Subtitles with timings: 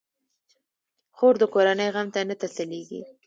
[1.15, 3.01] خور د کورنۍ غم ته نه تسلېږي.